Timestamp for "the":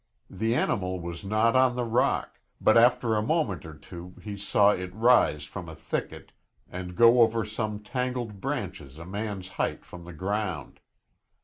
0.31-0.55, 1.75-1.83, 10.05-10.13